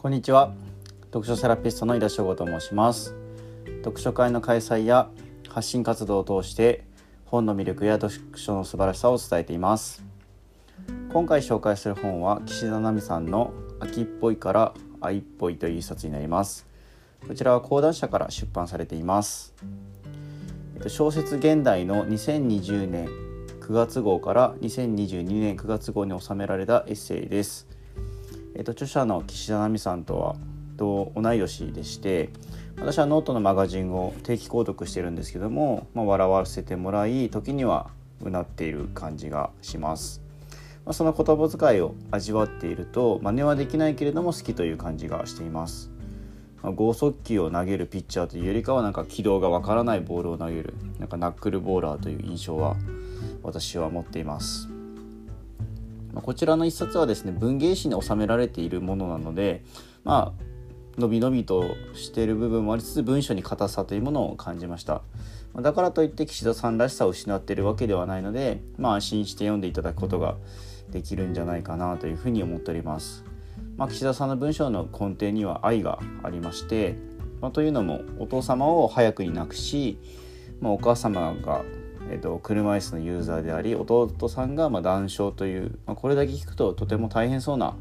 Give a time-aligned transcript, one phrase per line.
[0.00, 0.54] こんにちは。
[1.06, 3.16] 読書セラピストの井田翔吾と申します。
[3.82, 5.10] 読書会の開催や
[5.48, 6.84] 発信活動を通して
[7.24, 10.04] 本の魅力や読書の素晴らしさを伝えています。
[11.12, 16.68] 今回紹介する本は岸田奈美さんの秋っぽいから愛っぽいという一冊になります。
[17.26, 19.52] こちらは講談社から出版されています。
[20.86, 23.08] 小説現代の2020年
[23.60, 27.66] 9月号から2022年9月号に収められたエッセイです。
[28.58, 30.36] えっと、著者の岸田奈美さんとは
[30.76, 32.30] 同い年でして
[32.76, 37.90] 私はノートのマガジンを定期購読してるんですけども、まあ、笑わせてもらい時には
[38.20, 40.22] うなっている感じがします。
[40.84, 45.90] まあ、その言葉遣いを味わっていると真似はできないけれども好きという感じがしています。
[46.62, 52.76] ま、剛速球を投げるピッチャーというよりかはなんか軌道がわからないボールを投げるなんかナックルボーラーという印象は
[53.44, 54.77] 私は持っています。
[56.14, 59.62] こちらの一冊はですね文芸誌に収められているものなので
[60.04, 65.02] まあのびのびとしている部分もありつつ文章に硬さというものを感じました。
[65.54, 70.36] だからといって岸田さんらしさを失っているわけではないのでまあ安心して読んでいただくことが
[70.90, 73.24] できるんじゃないかなというふうに思っております、
[73.76, 76.96] まあ、岸田さんの文章の根底には愛がありまして、
[77.40, 79.98] まあ、というのもお父様を早くに亡くし、
[80.60, 81.64] まあ、お母様が
[82.10, 87.74] えーと、車椅子のユーザーであり弟さんがまあ断症という、まあ、これだけ聞くととても大変そうな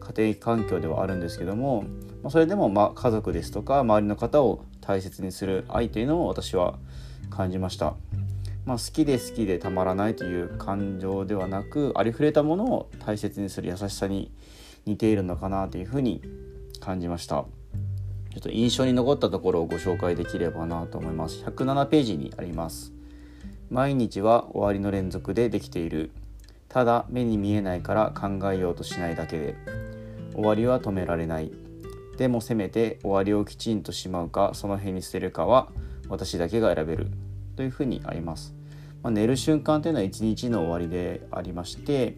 [0.00, 1.82] 家庭環境ではあるんですけども、
[2.22, 6.78] まあ、それでもま家族ですとか周りの方を大切にする愛というのを私は
[7.30, 7.94] 感じました。
[8.64, 14.30] まあ、好きで好きでたまらないという感情ではなくありふれたものを大切にする優しさに
[14.86, 16.22] 似ているのかなというふうに
[16.80, 17.44] 感じました。
[18.32, 21.42] ちょっと印象に残ったところをご紹介できればなと思います。
[21.44, 22.92] 107ページにあります。
[23.70, 26.10] 毎日は終わりの連続でできている。
[26.68, 29.56] ただ目に見えないから考えようとしないだけで。
[30.34, 31.52] 終わりは止められない。
[32.16, 35.68] でもせめて終わりをきちんとしまうかその辺に捨てるかは
[36.08, 37.06] 私だけが選べる。
[37.56, 38.54] というふうにあります、
[39.02, 42.16] まあ、寝る瞬間というのは一日の終わりでありまして、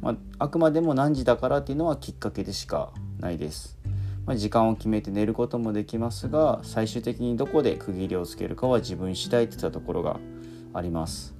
[0.00, 3.78] まあ、あくまでも何時だからっていうのはきっかけでしかないです。
[4.26, 10.18] まあ、時間を決めて寝ることもできますが最終的にどこで区切りをつけるかは自分次第っていったところが
[10.74, 11.34] あります。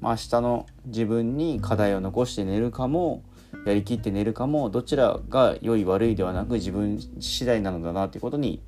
[0.00, 3.22] まあ、明日の自分に課題を残して寝るかも
[3.66, 8.62] やりきって寝るかもどちらが良い悪いではなく自分次第なのだなということに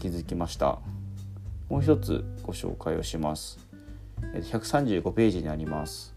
[0.00, 0.78] 気づきました。
[1.68, 3.58] もう一つご紹介をします。
[4.34, 6.14] 135ページにあります。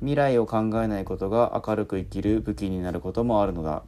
[0.00, 3.82] 未来を考えないことが明るく生きる武器になることもあるのだ。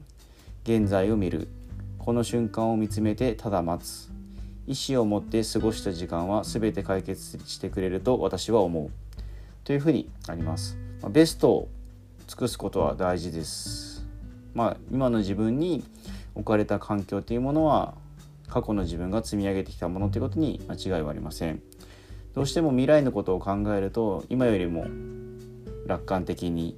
[0.64, 1.48] 現在を見る。
[1.98, 4.17] この瞬間を見つめてただ待つ。
[4.68, 8.90] 意思を持って過ごした時間は全て解決してくれると私は思う
[9.64, 10.76] というふうにあります。
[11.08, 11.68] ベストを
[12.26, 14.06] 尽くすことは大事です。
[14.52, 15.82] まあ、今の自分に
[16.34, 17.94] 置かれた環境というものは
[18.46, 21.62] 過去の自分が積み上げてきたものということに間違いはありません。
[22.34, 24.86] どうしても未来のことを考えると今よりも
[25.86, 26.76] 楽観的に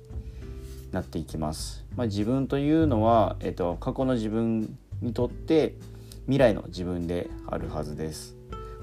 [0.92, 1.84] なっていきます。
[1.96, 5.74] まあ、自分というのは、えっと、過去の自分にとって
[6.30, 8.36] 未来の自分であるはずです、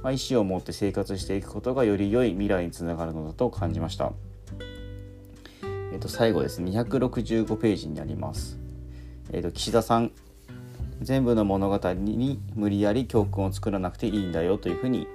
[0.04, 4.12] まあ、意思を持って生活していくことがより良い未来につながるのだと感じました。
[5.94, 6.62] えっと最後です。
[6.62, 8.60] 265ページになります。
[9.32, 10.12] えっと岸田さん
[11.02, 15.08] 全部の物語に無理やり教訓を作らなくていいんだよというふうに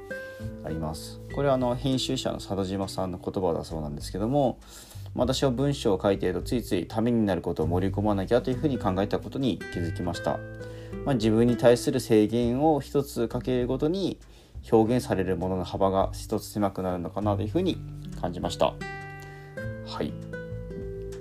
[0.65, 1.21] あります。
[1.35, 4.59] これはあの編集者の佐渡島さんの言葉だそうなんですけども
[5.15, 10.41] 私は文章を書いているとついついためになることを盛り込まなきゃというふうに考えたことに気づきました。
[11.05, 14.19] まあ、自分に対する制限を一つかけるごとに
[14.71, 17.79] 表現されるものの幅が一つ狭くなるのかなというふうに
[18.21, 18.75] 感じました。
[19.87, 20.13] はい。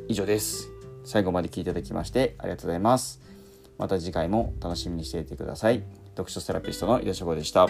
[0.07, 0.69] 以上です。
[1.03, 3.19] 最後まで聞いていただきましてありがとうございます。
[3.77, 5.83] また次回も楽しみにしていてください。
[6.11, 7.67] 読書セラピストの井田翔吾でした。